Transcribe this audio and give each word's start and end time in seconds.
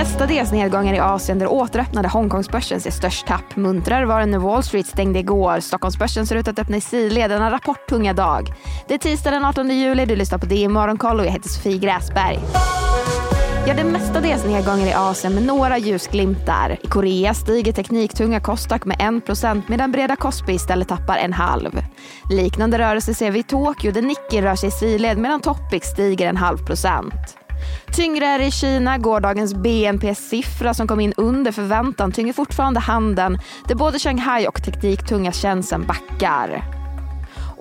mestadels 0.00 0.52
nedgångar 0.52 0.94
i 0.94 0.98
Asien 0.98 1.38
där 1.38 1.46
återöppnade 1.46 2.08
Hongkongsbörsen 2.08 2.80
ser 2.80 2.90
störst 2.90 3.26
tapp. 3.26 3.56
Muntrare 3.56 4.06
var 4.06 4.20
det 4.20 4.26
när 4.26 4.38
Wall 4.38 4.62
Street 4.62 4.86
stängde 4.86 5.18
igår. 5.18 5.60
Stockholmsbörsen 5.60 6.26
ser 6.26 6.36
ut 6.36 6.48
att 6.48 6.58
öppna 6.58 6.76
i 6.76 6.80
sidled 6.80 7.30
denna 7.30 7.50
rapporttunga 7.50 8.12
dag. 8.12 8.52
Det 8.88 8.94
är 8.94 8.98
tisdag 8.98 9.30
den 9.30 9.44
18 9.44 9.70
juli, 9.70 10.06
du 10.06 10.16
lyssnar 10.16 10.38
på 10.38 10.46
DI 10.46 10.68
Morgonkoll 10.68 11.20
och 11.20 11.26
jag 11.26 11.30
heter 11.30 11.48
Sofie 11.48 11.78
Gräsberg. 11.78 12.38
Ja, 13.66 13.74
det 13.74 13.80
är 13.80 13.84
mestadels 13.84 14.44
nedgångar 14.44 14.86
i 14.86 14.92
Asien 14.92 15.34
med 15.34 15.42
några 15.42 15.78
ljusglimtar. 15.78 16.76
I 16.82 16.86
Korea 16.86 17.34
stiger 17.34 17.72
tekniktunga 17.72 18.40
Kostak 18.40 18.84
med 18.84 18.96
1% 18.96 19.62
medan 19.66 19.92
breda 19.92 20.16
Kospi 20.16 20.52
istället 20.52 20.88
tappar 20.88 21.16
en 21.16 21.32
halv. 21.32 21.82
Liknande 22.30 22.78
rörelser 22.78 23.12
ser 23.12 23.30
vi 23.30 23.38
i 23.38 23.42
Tokyo 23.42 23.92
där 23.92 24.02
Nikkei 24.02 24.42
rör 24.42 24.56
sig 24.56 24.68
i 24.68 24.72
sidled 24.72 25.18
medan 25.18 25.40
Topix 25.40 25.88
stiger 25.88 26.28
en 26.28 26.36
halv 26.36 26.58
procent. 26.66 27.39
Tyngre 27.92 28.26
är 28.26 28.38
det 28.38 28.44
i 28.44 28.50
Kina. 28.50 28.98
Gårdagens 28.98 29.54
BNP-siffra 29.54 30.74
som 30.74 30.88
kom 30.88 31.00
in 31.00 31.12
under 31.16 31.52
förväntan 31.52 32.12
tynger 32.12 32.32
fortfarande 32.32 32.80
handeln 32.80 33.38
där 33.68 33.74
både 33.74 33.98
Shanghai 33.98 34.46
och 34.46 34.62
tekniktunga 34.64 35.32
tjänsten 35.32 35.86
backar. 35.86 36.64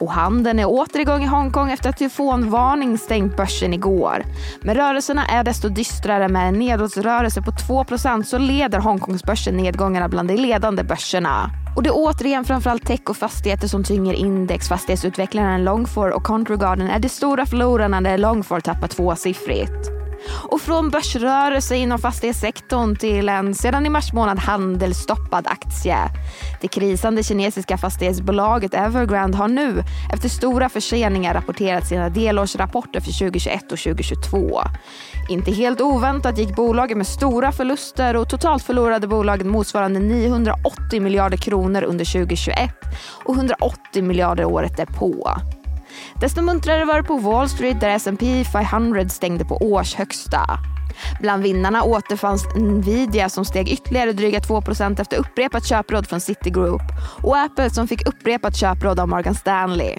Och 0.00 0.12
handeln 0.12 0.58
är 0.58 0.68
åter 0.68 1.00
igång 1.00 1.22
i 1.22 1.26
Hongkong 1.26 1.70
efter 1.70 1.90
att 1.90 1.98
tyfonvarning 1.98 2.98
stängt 2.98 3.36
börsen 3.36 3.74
igår. 3.74 4.24
Men 4.60 4.74
rörelserna 4.74 5.26
är 5.26 5.44
desto 5.44 5.68
dystrare 5.68 6.28
med 6.28 6.48
en 6.48 6.58
nedåtrörelse 6.58 7.42
på 7.42 7.50
2% 7.50 8.22
så 8.22 8.38
leder 8.38 8.78
Hongkongsbörsen 8.78 9.56
nedgångarna 9.56 10.08
bland 10.08 10.28
de 10.28 10.36
ledande 10.36 10.84
börserna. 10.84 11.50
Och 11.76 11.82
det 11.82 11.88
är 11.88 11.94
återigen 11.96 12.44
framförallt 12.44 12.86
tech 12.86 13.00
och 13.08 13.16
fastigheter 13.16 13.68
som 13.68 13.84
tynger 13.84 14.14
index. 14.14 14.68
Fastighetsutvecklaren 14.68 15.64
Longfor 15.64 16.10
och 16.10 16.26
Country 16.26 16.56
Garden 16.56 16.88
är 16.88 16.98
de 16.98 17.08
stora 17.08 17.46
förlorarna 17.46 18.00
där 18.00 18.18
Longfor 18.18 18.60
tappar 18.60 18.88
tvåsiffrigt. 18.88 19.97
Och 20.42 20.60
från 20.60 20.90
börsrörelse 20.90 21.76
inom 21.76 21.98
fastighetssektorn 21.98 22.96
till 22.96 23.28
en 23.28 23.54
sedan 23.54 23.86
i 23.86 23.88
mars 23.88 24.12
månad 24.12 24.38
handelsstoppad 24.38 25.46
aktie. 25.46 25.96
Det 26.60 26.68
krisande 26.68 27.22
kinesiska 27.22 27.78
fastighetsbolaget 27.78 28.74
Evergrande 28.74 29.36
har 29.36 29.48
nu 29.48 29.84
efter 30.12 30.28
stora 30.28 30.68
förseningar 30.68 31.34
rapporterat 31.34 31.86
sina 31.86 32.08
delårsrapporter 32.08 33.00
för 33.00 33.18
2021 33.18 33.62
och 33.72 33.78
2022. 33.78 34.60
Inte 35.28 35.52
helt 35.52 35.80
oväntat 35.80 36.38
gick 36.38 36.56
bolaget 36.56 36.96
med 36.96 37.06
stora 37.06 37.52
förluster 37.52 38.16
och 38.16 38.28
totalt 38.28 38.62
förlorade 38.62 39.06
bolaget 39.06 39.46
motsvarande 39.46 40.00
980 40.00 41.00
miljarder 41.00 41.36
kronor 41.36 41.82
under 41.82 42.04
2021 42.04 42.70
och 43.24 43.34
180 43.34 44.02
miljarder 44.02 44.44
året 44.44 44.76
därpå. 44.76 45.30
Desto 46.20 46.42
muntrare 46.42 46.84
var 46.84 46.96
det 46.96 47.08
på 47.08 47.16
Wall 47.16 47.48
Street 47.48 47.80
där 47.80 47.88
S&P 47.88 48.44
500 48.44 49.08
stängde 49.08 49.44
på 49.44 49.56
årshögsta. 49.56 50.58
Bland 51.20 51.42
vinnarna 51.42 51.82
återfanns 51.82 52.46
Nvidia 52.56 53.28
som 53.28 53.44
steg 53.44 53.68
ytterligare 53.68 54.12
dryga 54.12 54.38
2% 54.38 55.00
efter 55.00 55.16
upprepat 55.16 55.66
köpråd 55.66 56.08
från 56.08 56.20
Citigroup 56.20 56.82
och 57.22 57.38
Apple 57.38 57.70
som 57.70 57.88
fick 57.88 58.08
upprepat 58.08 58.56
köpråd 58.56 59.00
av 59.00 59.08
Morgan 59.08 59.34
Stanley. 59.34 59.98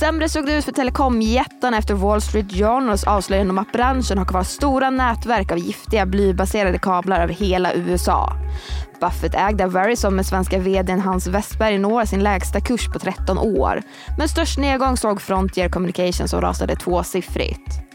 Sämre 0.00 0.28
såg 0.28 0.46
det 0.46 0.54
ut 0.54 0.64
för 0.64 0.72
telekomjättarna 0.72 1.78
efter 1.78 1.94
Wall 1.94 2.20
Street 2.20 2.52
Journals 2.52 3.04
avslöjande 3.04 3.50
om 3.50 3.58
att 3.58 3.72
branschen 3.72 4.18
har 4.18 4.24
kvar 4.24 4.42
stora 4.42 4.90
nätverk 4.90 5.52
av 5.52 5.58
giftiga 5.58 6.06
blybaserade 6.06 6.78
kablar 6.78 7.20
över 7.20 7.34
hela 7.34 7.74
USA. 7.74 8.32
Buffett-ägda 9.00 9.66
Verizon 9.66 10.16
med 10.16 10.26
svenska 10.26 10.58
vdn 10.58 11.00
Hans 11.00 11.26
Westberg 11.26 11.78
når 11.78 12.04
sin 12.04 12.22
lägsta 12.22 12.60
kurs 12.60 12.88
på 12.88 12.98
13 12.98 13.38
år. 13.38 13.82
Men 14.18 14.28
störst 14.28 14.58
nedgång 14.58 14.96
såg 14.96 15.20
Frontier 15.20 15.68
Communications 15.68 16.30
som 16.30 16.40
rasade 16.40 16.76
tvåsiffrigt. 16.76 17.88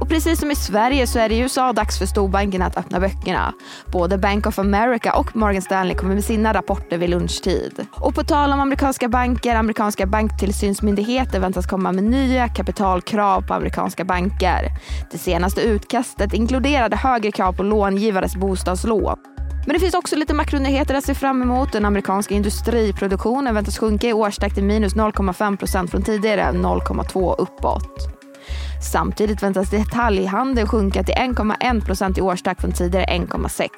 Och 0.00 0.08
precis 0.08 0.40
som 0.40 0.50
i 0.50 0.54
Sverige 0.54 1.06
så 1.06 1.18
är 1.18 1.28
det 1.28 1.34
i 1.34 1.38
USA 1.38 1.72
dags 1.72 1.98
för 1.98 2.06
storbankerna 2.06 2.66
att 2.66 2.76
öppna 2.76 3.00
böckerna. 3.00 3.54
Både 3.92 4.18
Bank 4.18 4.46
of 4.46 4.58
America 4.58 5.12
och 5.12 5.36
Morgan 5.36 5.62
Stanley 5.62 5.96
kommer 5.96 6.14
med 6.14 6.24
sina 6.24 6.54
rapporter 6.54 6.98
vid 6.98 7.10
lunchtid. 7.10 7.86
Och 7.90 8.14
på 8.14 8.22
tal 8.22 8.52
om 8.52 8.60
amerikanska 8.60 9.08
banker, 9.08 9.56
amerikanska 9.56 10.06
banktillsynsmyndigheter 10.06 11.40
väntas 11.40 11.66
komma 11.66 11.92
med 11.92 12.04
nya 12.04 12.48
kapitalkrav 12.48 13.42
på 13.42 13.54
amerikanska 13.54 14.04
banker. 14.04 14.68
Det 15.10 15.18
senaste 15.18 15.60
utkastet 15.60 16.32
inkluderade 16.32 16.96
högre 16.96 17.32
krav 17.32 17.52
på 17.52 17.62
långivares 17.62 18.36
bostadslån. 18.36 19.35
Men 19.66 19.74
det 19.74 19.80
finns 19.80 19.94
också 19.94 20.16
lite 20.16 20.34
makronyheter 20.34 20.94
att 20.94 21.04
se 21.04 21.14
fram 21.14 21.42
emot. 21.42 21.72
Den 21.72 21.84
amerikanska 21.84 22.34
industriproduktionen 22.34 23.54
väntas 23.54 23.78
sjunka 23.78 24.08
i 24.08 24.12
årstakt 24.12 24.54
till 24.54 24.64
minus 24.64 24.94
0,5 24.94 25.56
procent 25.56 25.90
från 25.90 26.02
tidigare 26.02 26.52
0,2 26.52 27.34
uppåt. 27.38 28.08
Samtidigt 28.92 29.42
väntas 29.42 29.70
detaljhandeln 29.70 30.68
sjunka 30.68 31.02
till 31.02 31.14
1,1 31.14 31.84
procent 31.86 32.18
i 32.18 32.20
årstakt 32.20 32.60
från 32.60 32.72
tidigare 32.72 33.06
1,6. 33.06 33.68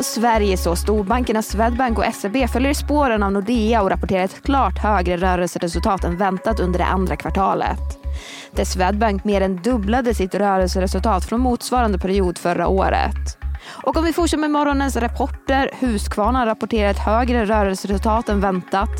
Sverige 0.00 0.56
så 0.56 0.76
storbankerna 0.76 1.42
Swedbank 1.42 1.98
och 1.98 2.14
SEB 2.14 2.48
följer 2.48 2.70
i 2.70 2.74
spåren 2.74 3.22
av 3.22 3.32
Nordea 3.32 3.82
och 3.82 3.90
rapporterar 3.90 4.24
ett 4.24 4.42
klart 4.42 4.78
högre 4.78 5.16
rörelseresultat 5.16 6.04
än 6.04 6.16
väntat 6.16 6.60
under 6.60 6.78
det 6.78 6.84
andra 6.84 7.16
kvartalet. 7.16 8.01
Där 8.50 8.64
Swedbank 8.64 9.24
mer 9.24 9.40
än 9.40 9.56
dubblade 9.56 10.14
sitt 10.14 10.34
rörelseresultat 10.34 11.24
från 11.24 11.40
motsvarande 11.40 11.98
period 11.98 12.38
förra 12.38 12.68
året. 12.68 13.38
Och 13.84 13.96
om 13.96 14.04
vi 14.04 14.12
fortsätter 14.12 14.40
med 14.40 14.50
morgonens 14.50 14.96
rapporter. 14.96 15.70
Husqvarna 15.78 16.46
rapporterar 16.46 16.90
ett 16.90 16.98
högre 16.98 17.44
rörelseresultat 17.44 18.28
än 18.28 18.40
väntat. 18.40 18.90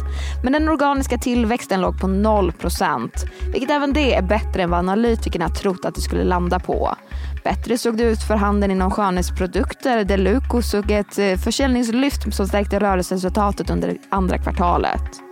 Men 0.42 0.52
den 0.52 0.68
organiska 0.68 1.18
tillväxten 1.18 1.80
låg 1.80 2.00
på 2.00 2.06
0% 2.06 3.10
vilket 3.52 3.70
även 3.70 3.92
det 3.92 4.14
är 4.14 4.22
bättre 4.22 4.62
än 4.62 4.70
vad 4.70 4.78
analytikerna 4.78 5.48
trott 5.48 5.84
att 5.84 5.94
det 5.94 6.00
skulle 6.00 6.24
landa 6.24 6.58
på. 6.58 6.96
Bättre 7.44 7.78
såg 7.78 7.96
det 7.96 8.04
ut 8.04 8.22
för 8.22 8.34
handeln 8.34 8.72
inom 8.72 8.90
skönhetsprodukter 8.90 10.04
där 10.04 10.18
Luko 10.18 10.62
såg 10.62 10.90
ett 10.90 11.18
eh, 11.18 11.36
försäljningslyft 11.36 12.34
som 12.34 12.48
stärkte 12.48 12.80
rörelseresultatet 12.80 13.70
under 13.70 13.96
andra 14.10 14.38
kvartalet. 14.38 15.31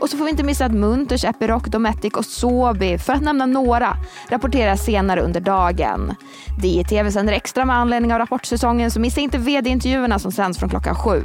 Och 0.00 0.10
så 0.10 0.16
får 0.16 0.24
vi 0.24 0.30
inte 0.30 0.42
missa 0.42 0.64
att 0.64 0.72
Munters, 0.72 1.24
Epiroc, 1.24 1.62
Dometic 1.62 2.12
och 2.12 2.24
Sobi, 2.24 2.98
för 2.98 3.12
att 3.12 3.22
nämna 3.22 3.46
några, 3.46 3.96
rapporterar 4.28 4.76
senare 4.76 5.20
under 5.20 5.40
dagen. 5.40 6.14
DTV 6.62 7.10
sänder 7.10 7.32
extra 7.32 7.64
med 7.64 7.76
anledning 7.76 8.12
av 8.12 8.18
rapportsäsongen 8.18 8.90
så 8.90 9.00
missa 9.00 9.20
inte 9.20 9.38
vd-intervjuerna 9.38 10.18
som 10.18 10.32
sänds 10.32 10.58
från 10.58 10.68
klockan 10.68 10.94
sju. 10.94 11.22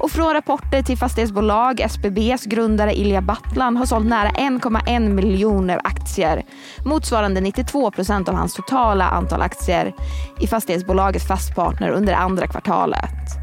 Och 0.00 0.10
från 0.10 0.34
rapporter 0.34 0.82
till 0.82 0.98
fastighetsbolag, 0.98 1.80
SBBs 1.80 2.44
grundare 2.44 2.94
Ilja 2.94 3.20
Battlan 3.22 3.76
har 3.76 3.86
sålt 3.86 4.06
nära 4.06 4.28
1,1 4.28 5.08
miljoner 5.08 5.80
aktier. 5.84 6.42
Motsvarande 6.84 7.40
92 7.40 7.90
procent 7.90 8.28
av 8.28 8.34
hans 8.34 8.54
totala 8.54 9.04
antal 9.08 9.42
aktier 9.42 9.92
i 10.40 10.46
fastighetsbolaget 10.46 11.28
Fastpartner 11.28 11.90
under 11.90 12.12
andra 12.12 12.46
kvartalet. 12.46 13.41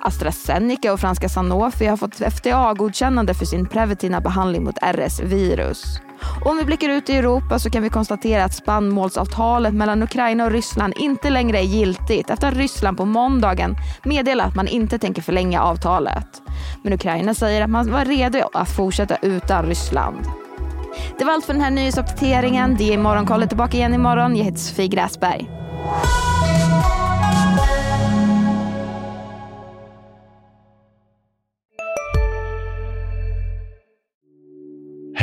AstraZeneca 0.00 0.92
och 0.92 1.00
franska 1.00 1.28
Sanofi 1.28 1.86
har 1.86 1.96
fått 1.96 2.20
FDA-godkännande 2.20 3.34
för 3.34 3.44
sin 3.44 3.66
preventiva 3.66 4.20
behandling 4.20 4.64
mot 4.64 4.78
RS-virus. 4.82 6.00
Om 6.44 6.56
vi 6.56 6.64
blickar 6.64 6.88
ut 6.88 7.10
i 7.10 7.16
Europa 7.16 7.58
så 7.58 7.70
kan 7.70 7.82
vi 7.82 7.88
konstatera 7.88 8.44
att 8.44 8.54
spannmålsavtalet 8.54 9.74
mellan 9.74 10.02
Ukraina 10.02 10.44
och 10.44 10.50
Ryssland 10.50 10.94
inte 10.96 11.30
längre 11.30 11.58
är 11.58 11.62
giltigt 11.62 12.30
efter 12.30 12.48
att 12.48 12.54
Ryssland 12.54 12.96
på 12.96 13.04
måndagen 13.04 13.76
meddelade 14.02 14.48
att 14.48 14.54
man 14.54 14.68
inte 14.68 14.98
tänker 14.98 15.22
förlänga 15.22 15.62
avtalet. 15.62 16.42
Men 16.84 16.92
Ukraina 16.92 17.34
säger 17.34 17.62
att 17.62 17.70
man 17.70 17.92
var 17.92 18.04
redo 18.04 18.48
att 18.52 18.70
fortsätta 18.70 19.16
utan 19.16 19.66
Ryssland. 19.66 20.16
Det 21.18 21.24
var 21.24 21.32
allt 21.32 21.44
för 21.44 21.52
den 21.52 21.62
här 21.62 21.70
nyhetsuppdateringen. 21.70 22.76
Det 22.78 22.94
är 22.94 22.98
Morgonkollet 22.98 23.48
tillbaka 23.48 23.76
igen 23.76 23.94
imorgon. 23.94 24.36
Jag 24.36 24.44
heter 24.44 24.58
Sofie 24.58 24.88
Gräsberg. 24.88 25.50